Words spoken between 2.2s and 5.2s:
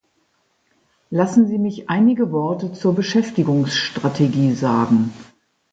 Worte zur Beschäftigungsstrategie sagen.